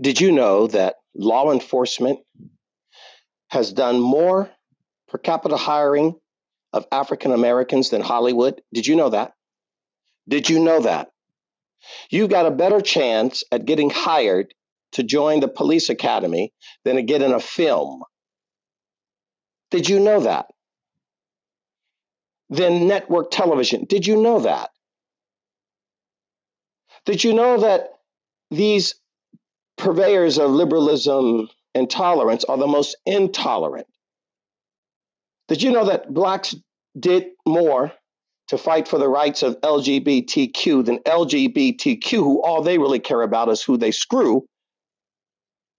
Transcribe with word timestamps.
Did 0.00 0.20
you 0.20 0.32
know 0.32 0.66
that 0.68 0.96
law 1.14 1.52
enforcement 1.52 2.20
has 3.48 3.72
done 3.72 4.00
more 4.00 4.50
per 5.08 5.18
capita 5.18 5.56
hiring 5.56 6.18
of 6.72 6.86
African 6.90 7.32
Americans 7.32 7.90
than 7.90 8.00
Hollywood? 8.00 8.60
Did 8.72 8.86
you 8.86 8.96
know 8.96 9.10
that? 9.10 9.34
Did 10.28 10.50
you 10.50 10.58
know 10.58 10.80
that? 10.80 11.10
You've 12.10 12.30
got 12.30 12.46
a 12.46 12.50
better 12.50 12.80
chance 12.80 13.44
at 13.52 13.66
getting 13.66 13.90
hired 13.90 14.54
to 14.92 15.02
join 15.02 15.40
the 15.40 15.48
police 15.48 15.88
academy 15.88 16.52
than 16.84 16.96
to 16.96 17.02
get 17.02 17.22
in 17.22 17.32
a 17.32 17.40
film. 17.40 18.02
Did 19.70 19.88
you 19.88 20.00
know 20.00 20.20
that? 20.20 20.46
Then 22.48 22.88
network 22.88 23.30
television. 23.30 23.84
Did 23.84 24.06
you 24.06 24.20
know 24.20 24.40
that? 24.40 24.70
Did 27.06 27.22
you 27.22 27.34
know 27.34 27.60
that 27.60 27.90
these 28.50 28.94
purveyors 29.84 30.38
of 30.38 30.50
liberalism 30.50 31.48
and 31.74 31.90
tolerance 31.90 32.42
are 32.44 32.56
the 32.56 32.66
most 32.66 32.96
intolerant? 33.04 33.86
Did 35.48 35.62
you 35.62 35.72
know 35.72 35.84
that 35.84 36.12
blacks 36.12 36.54
did 36.98 37.26
more 37.46 37.92
to 38.48 38.56
fight 38.56 38.88
for 38.88 38.98
the 38.98 39.08
rights 39.08 39.42
of 39.42 39.60
LGBTQ 39.60 40.86
than 40.86 40.98
LGBTQ, 41.00 42.12
who 42.12 42.42
all 42.42 42.62
they 42.62 42.78
really 42.78 42.98
care 42.98 43.20
about 43.20 43.50
is 43.50 43.62
who 43.62 43.76
they 43.76 43.90
screw 43.90 44.46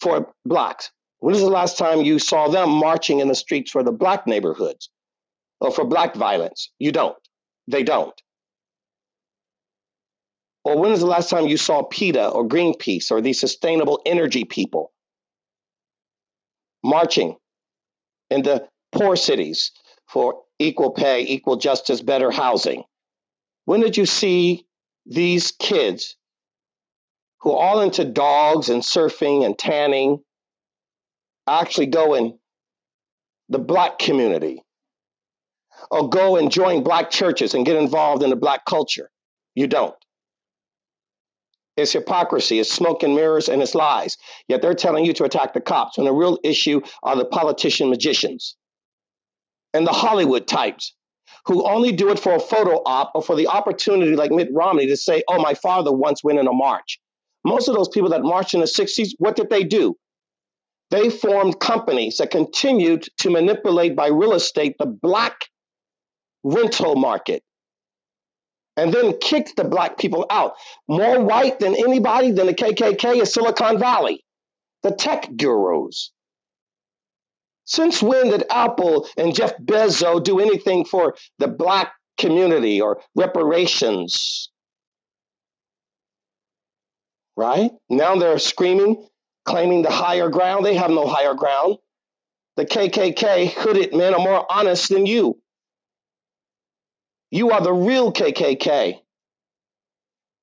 for 0.00 0.32
blacks? 0.46 0.90
When 1.18 1.34
was 1.34 1.42
the 1.42 1.50
last 1.50 1.76
time 1.76 2.00
you 2.00 2.18
saw 2.18 2.48
them 2.48 2.70
marching 2.70 3.20
in 3.20 3.28
the 3.28 3.34
streets 3.34 3.70
for 3.70 3.82
the 3.82 3.92
black 3.92 4.26
neighborhoods 4.26 4.88
or 5.60 5.70
for 5.70 5.84
black 5.84 6.14
violence? 6.14 6.70
You 6.78 6.90
don't. 6.90 7.18
They 7.68 7.82
don't. 7.82 8.18
Or 10.64 10.78
when 10.78 10.90
was 10.90 11.00
the 11.00 11.06
last 11.06 11.30
time 11.30 11.46
you 11.46 11.56
saw 11.56 11.82
PETA 11.82 12.28
or 12.28 12.46
Greenpeace 12.46 13.10
or 13.10 13.20
these 13.20 13.40
sustainable 13.40 14.00
energy 14.04 14.44
people 14.44 14.92
marching 16.84 17.36
in 18.28 18.42
the 18.42 18.68
poor 18.92 19.16
cities 19.16 19.72
for 20.08 20.42
equal 20.58 20.90
pay, 20.90 21.22
equal 21.22 21.56
justice, 21.56 22.02
better 22.02 22.30
housing? 22.30 22.84
When 23.64 23.80
did 23.80 23.96
you 23.96 24.04
see 24.04 24.66
these 25.06 25.52
kids 25.52 26.16
who 27.40 27.52
are 27.52 27.58
all 27.58 27.80
into 27.80 28.04
dogs 28.04 28.68
and 28.68 28.82
surfing 28.82 29.46
and 29.46 29.58
tanning 29.58 30.18
actually 31.46 31.86
go 31.86 32.14
in 32.14 32.38
the 33.48 33.58
black 33.58 33.98
community 33.98 34.62
or 35.90 36.10
go 36.10 36.36
and 36.36 36.52
join 36.52 36.82
black 36.82 37.10
churches 37.10 37.54
and 37.54 37.64
get 37.64 37.76
involved 37.76 38.22
in 38.22 38.28
the 38.28 38.36
black 38.36 38.66
culture? 38.66 39.10
You 39.54 39.66
don't. 39.66 39.94
It's 41.76 41.92
hypocrisy, 41.92 42.58
it's 42.58 42.72
smoke 42.72 43.02
and 43.02 43.14
mirrors, 43.14 43.48
and 43.48 43.62
it's 43.62 43.74
lies. 43.74 44.16
Yet 44.48 44.60
they're 44.60 44.74
telling 44.74 45.04
you 45.04 45.12
to 45.14 45.24
attack 45.24 45.54
the 45.54 45.60
cops 45.60 45.96
when 45.96 46.04
the 46.04 46.12
real 46.12 46.38
issue 46.44 46.80
are 47.02 47.16
the 47.16 47.24
politician 47.24 47.88
magicians 47.88 48.56
and 49.72 49.86
the 49.86 49.92
Hollywood 49.92 50.46
types 50.46 50.94
who 51.46 51.66
only 51.66 51.92
do 51.92 52.10
it 52.10 52.18
for 52.18 52.34
a 52.34 52.40
photo 52.40 52.82
op 52.84 53.12
or 53.14 53.22
for 53.22 53.36
the 53.36 53.46
opportunity, 53.46 54.14
like 54.14 54.30
Mitt 54.30 54.48
Romney, 54.52 54.86
to 54.86 54.96
say, 54.96 55.22
oh, 55.28 55.40
my 55.40 55.54
father 55.54 55.92
once 55.92 56.22
went 56.22 56.38
in 56.38 56.46
a 56.46 56.52
march. 56.52 57.00
Most 57.44 57.68
of 57.68 57.74
those 57.74 57.88
people 57.88 58.10
that 58.10 58.22
marched 58.22 58.52
in 58.52 58.60
the 58.60 58.66
60s, 58.66 59.10
what 59.18 59.36
did 59.36 59.48
they 59.48 59.64
do? 59.64 59.96
They 60.90 61.08
formed 61.08 61.60
companies 61.60 62.16
that 62.18 62.30
continued 62.30 63.06
to 63.18 63.30
manipulate 63.30 63.96
by 63.96 64.08
real 64.08 64.34
estate 64.34 64.76
the 64.78 64.86
black 64.86 65.46
rental 66.42 66.96
market 66.96 67.42
and 68.80 68.94
then 68.94 69.12
kicked 69.18 69.56
the 69.56 69.64
black 69.64 69.98
people 69.98 70.24
out. 70.30 70.54
More 70.88 71.22
white 71.22 71.60
than 71.60 71.74
anybody 71.74 72.30
than 72.30 72.46
the 72.46 72.54
KKK 72.54 73.20
is 73.20 73.32
Silicon 73.32 73.78
Valley, 73.78 74.24
the 74.82 74.90
tech 74.90 75.28
gurus. 75.36 76.12
Since 77.66 78.02
when 78.02 78.30
did 78.30 78.44
Apple 78.50 79.06
and 79.18 79.34
Jeff 79.34 79.52
Bezos 79.58 80.24
do 80.24 80.40
anything 80.40 80.86
for 80.86 81.14
the 81.38 81.46
black 81.46 81.92
community 82.18 82.80
or 82.80 83.02
reparations? 83.14 84.50
Right? 87.36 87.70
Now 87.90 88.16
they're 88.16 88.38
screaming, 88.38 89.06
claiming 89.44 89.82
the 89.82 89.90
higher 89.90 90.30
ground. 90.30 90.64
They 90.64 90.74
have 90.74 90.90
no 90.90 91.06
higher 91.06 91.34
ground. 91.34 91.76
The 92.56 92.64
KKK 92.64 93.52
hooded 93.52 93.94
men 93.94 94.14
are 94.14 94.20
more 94.20 94.50
honest 94.50 94.88
than 94.88 95.06
you. 95.06 95.39
You 97.30 97.50
are 97.50 97.60
the 97.60 97.72
real 97.72 98.12
KKK. 98.12 99.00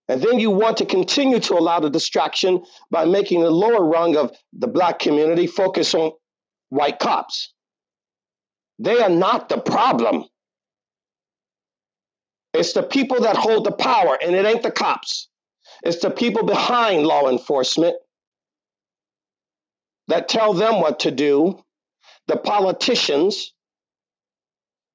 And 0.09 0.21
then 0.21 0.39
you 0.39 0.51
want 0.51 0.77
to 0.77 0.85
continue 0.85 1.39
to 1.41 1.55
allow 1.55 1.81
the 1.81 1.89
distraction 1.89 2.63
by 2.89 3.05
making 3.05 3.41
the 3.41 3.51
lower 3.51 3.83
rung 3.83 4.15
of 4.15 4.31
the 4.53 4.67
black 4.67 4.99
community 4.99 5.47
focus 5.47 5.93
on 5.93 6.11
white 6.69 6.99
cops. 6.99 7.53
They 8.79 9.01
are 9.01 9.09
not 9.09 9.49
the 9.49 9.59
problem. 9.59 10.25
It's 12.53 12.73
the 12.73 12.83
people 12.83 13.21
that 13.21 13.35
hold 13.35 13.65
the 13.65 13.71
power, 13.71 14.17
and 14.21 14.33
it 14.33 14.45
ain't 14.45 14.63
the 14.63 14.71
cops. 14.71 15.27
It's 15.83 16.01
the 16.01 16.09
people 16.09 16.43
behind 16.43 17.05
law 17.05 17.29
enforcement 17.29 17.97
that 20.07 20.29
tell 20.29 20.53
them 20.53 20.79
what 20.79 21.01
to 21.01 21.11
do, 21.11 21.63
the 22.27 22.37
politicians, 22.37 23.53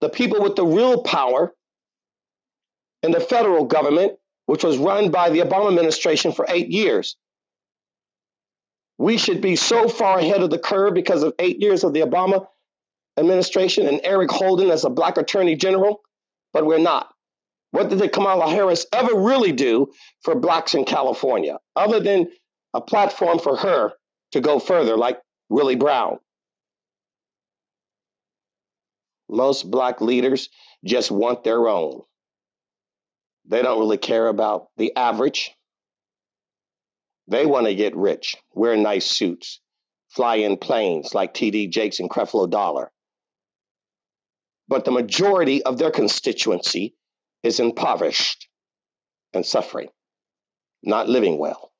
the 0.00 0.08
people 0.08 0.42
with 0.42 0.56
the 0.56 0.64
real 0.64 1.02
power 1.02 1.52
in 3.02 3.10
the 3.10 3.20
federal 3.20 3.64
government, 3.64 4.14
which 4.46 4.64
was 4.64 4.78
run 4.78 5.10
by 5.10 5.30
the 5.30 5.40
Obama 5.40 5.68
administration 5.68 6.32
for 6.32 6.46
eight 6.48 6.68
years. 6.68 7.16
We 8.98 9.18
should 9.18 9.40
be 9.40 9.56
so 9.56 9.88
far 9.88 10.18
ahead 10.18 10.42
of 10.42 10.50
the 10.50 10.58
curve 10.58 10.94
because 10.94 11.22
of 11.22 11.34
eight 11.38 11.60
years 11.60 11.82
of 11.84 11.92
the 11.92 12.00
Obama 12.00 12.46
administration 13.16 13.86
and 13.86 14.00
Eric 14.04 14.30
Holder 14.30 14.72
as 14.72 14.84
a 14.84 14.90
black 14.90 15.16
attorney 15.16 15.56
general, 15.56 16.02
but 16.52 16.64
we're 16.64 16.78
not. 16.78 17.12
What 17.72 17.88
did 17.88 18.12
Kamala 18.12 18.50
Harris 18.50 18.86
ever 18.92 19.14
really 19.14 19.52
do 19.52 19.92
for 20.22 20.34
blacks 20.34 20.74
in 20.74 20.84
California, 20.84 21.58
other 21.74 22.00
than 22.00 22.28
a 22.74 22.80
platform 22.80 23.38
for 23.38 23.56
her 23.56 23.92
to 24.32 24.40
go 24.40 24.58
further, 24.58 24.96
like 24.96 25.20
Willie 25.48 25.76
Brown? 25.76 26.18
Most 29.28 29.70
black 29.70 30.02
leaders 30.02 30.50
just 30.84 31.10
want 31.10 31.44
their 31.44 31.66
own. 31.66 32.02
They 33.46 33.62
don't 33.62 33.80
really 33.80 33.98
care 33.98 34.28
about 34.28 34.68
the 34.76 34.94
average. 34.96 35.54
They 37.28 37.46
want 37.46 37.66
to 37.66 37.74
get 37.74 37.96
rich, 37.96 38.36
wear 38.54 38.76
nice 38.76 39.06
suits, 39.06 39.60
fly 40.10 40.36
in 40.36 40.56
planes 40.56 41.14
like 41.14 41.34
TD 41.34 41.70
Jakes 41.70 42.00
and 42.00 42.10
Creflo 42.10 42.48
Dollar. 42.48 42.90
But 44.68 44.84
the 44.84 44.90
majority 44.90 45.62
of 45.62 45.78
their 45.78 45.90
constituency 45.90 46.94
is 47.42 47.60
impoverished 47.60 48.48
and 49.32 49.44
suffering, 49.44 49.88
not 50.82 51.08
living 51.08 51.38
well. 51.38 51.72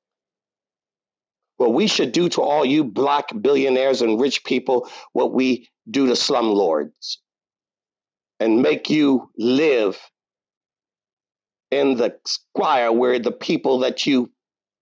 What 1.59 1.75
we 1.75 1.87
should 1.87 2.13
do 2.13 2.29
to 2.31 2.43
all 2.43 2.65
you 2.65 2.83
black 2.83 3.27
billionaires 3.41 4.03
and 4.03 4.21
rich 4.21 4.45
people, 4.45 4.89
what 5.13 5.33
we 5.33 5.69
do 5.89 6.07
to 6.07 6.15
slumlords, 6.15 7.19
and 8.41 8.63
make 8.63 8.91
you 8.91 9.31
live 9.39 9.99
in 11.73 11.97
the 11.97 12.15
squire 12.27 12.93
where 12.93 13.19
the 13.19 13.33
people 13.33 13.79
that 13.79 14.07
you 14.07 14.31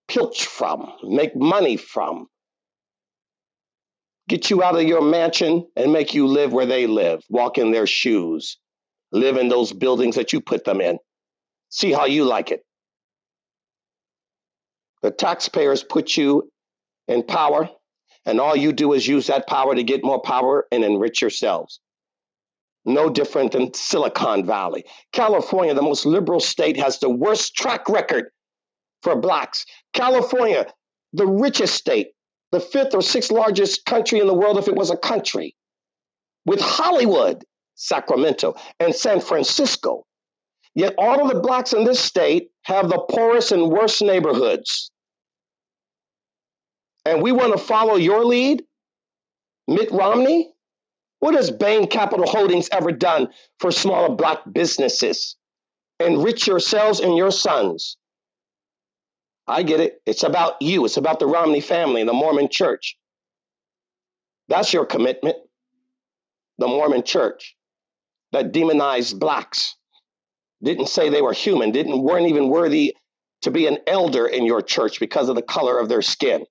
pilch 0.08 0.44
from, 0.44 0.92
make 1.04 1.36
money 1.36 1.76
from, 1.76 2.26
get 4.28 4.50
you 4.50 4.62
out 4.62 4.74
of 4.74 4.82
your 4.82 5.00
mansion 5.00 5.66
and 5.76 5.92
make 5.92 6.14
you 6.14 6.26
live 6.26 6.52
where 6.52 6.66
they 6.66 6.88
live, 6.88 7.22
walk 7.30 7.58
in 7.58 7.70
their 7.70 7.86
shoes, 7.86 8.58
live 9.12 9.36
in 9.36 9.48
those 9.48 9.72
buildings 9.72 10.16
that 10.16 10.32
you 10.32 10.40
put 10.40 10.64
them 10.64 10.80
in. 10.80 10.98
See 11.68 11.92
how 11.92 12.06
you 12.06 12.24
like 12.24 12.50
it. 12.50 12.64
The 15.02 15.12
taxpayers 15.12 15.84
put 15.84 16.16
you 16.16 16.50
in 17.06 17.22
power, 17.22 17.70
and 18.26 18.40
all 18.40 18.56
you 18.56 18.72
do 18.72 18.92
is 18.94 19.06
use 19.06 19.28
that 19.28 19.46
power 19.46 19.76
to 19.76 19.82
get 19.84 20.04
more 20.04 20.20
power 20.20 20.66
and 20.72 20.82
enrich 20.82 21.22
yourselves 21.22 21.80
no 22.84 23.10
different 23.10 23.52
than 23.52 23.72
Silicon 23.74 24.44
Valley. 24.44 24.84
California, 25.12 25.74
the 25.74 25.82
most 25.82 26.06
liberal 26.06 26.40
state, 26.40 26.76
has 26.76 26.98
the 26.98 27.10
worst 27.10 27.54
track 27.54 27.88
record 27.88 28.30
for 29.02 29.16
blacks. 29.16 29.64
California, 29.92 30.66
the 31.12 31.26
richest 31.26 31.74
state, 31.74 32.08
the 32.52 32.60
fifth 32.60 32.94
or 32.94 33.02
sixth 33.02 33.30
largest 33.30 33.84
country 33.84 34.18
in 34.18 34.26
the 34.26 34.34
world 34.34 34.58
if 34.58 34.68
it 34.68 34.76
was 34.76 34.90
a 34.90 34.96
country, 34.96 35.54
with 36.46 36.60
Hollywood, 36.60 37.44
Sacramento, 37.74 38.54
and 38.78 38.94
San 38.94 39.20
Francisco. 39.20 40.06
Yet 40.74 40.94
all 40.98 41.22
of 41.22 41.34
the 41.34 41.40
blacks 41.40 41.72
in 41.72 41.84
this 41.84 42.00
state 42.00 42.50
have 42.62 42.88
the 42.88 43.04
poorest 43.10 43.52
and 43.52 43.70
worst 43.70 44.02
neighborhoods. 44.02 44.90
And 47.04 47.22
we 47.22 47.32
want 47.32 47.52
to 47.52 47.58
follow 47.58 47.96
your 47.96 48.24
lead, 48.24 48.62
Mitt 49.66 49.90
Romney? 49.90 50.52
What 51.20 51.34
has 51.34 51.50
Bain 51.50 51.86
Capital 51.86 52.26
Holdings 52.26 52.68
ever 52.72 52.92
done 52.92 53.28
for 53.58 53.70
smaller 53.70 54.14
black 54.14 54.40
businesses? 54.50 55.36
Enrich 56.00 56.46
yourselves 56.46 57.00
and 57.00 57.16
your 57.16 57.30
sons. 57.30 57.98
I 59.46 59.62
get 59.62 59.80
it. 59.80 60.00
It's 60.06 60.22
about 60.22 60.60
you. 60.62 60.84
It's 60.84 60.96
about 60.96 61.18
the 61.18 61.26
Romney 61.26 61.60
family 61.60 62.00
and 62.00 62.08
the 62.08 62.14
Mormon 62.14 62.48
church. 62.50 62.96
That's 64.48 64.72
your 64.72 64.86
commitment. 64.86 65.36
The 66.58 66.68
Mormon 66.68 67.04
church 67.04 67.56
that 68.32 68.52
demonized 68.52 69.18
blacks, 69.18 69.76
didn't 70.62 70.88
say 70.88 71.08
they 71.08 71.22
were 71.22 71.32
human, 71.32 71.70
didn't 71.70 72.02
weren't 72.02 72.28
even 72.28 72.48
worthy 72.48 72.94
to 73.42 73.50
be 73.50 73.66
an 73.66 73.78
elder 73.86 74.26
in 74.26 74.44
your 74.44 74.62
church 74.62 75.00
because 75.00 75.28
of 75.28 75.36
the 75.36 75.42
color 75.42 75.78
of 75.78 75.88
their 75.88 76.02
skin. 76.02 76.44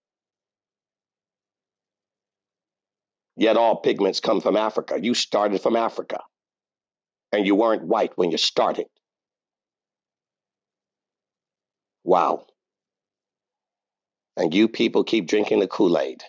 Yet 3.40 3.56
all 3.56 3.78
pigments 3.78 4.20
come 4.20 4.42
from 4.42 4.58
Africa. 4.58 5.00
You 5.02 5.14
started 5.14 5.62
from 5.62 5.78
Africa. 5.78 6.20
And 7.32 7.46
you 7.46 7.56
weren't 7.56 7.84
white 7.84 8.12
when 8.18 8.32
you 8.32 8.38
started. 8.38 8.88
Wow. 12.04 12.48
And 14.36 14.54
you 14.54 14.68
people 14.68 15.06
keep 15.06 15.26
drinking 15.26 15.60
the 15.62 15.68
Kool 15.68 15.98
Aid. 15.98 16.22